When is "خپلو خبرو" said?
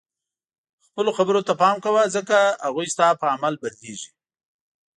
0.87-1.41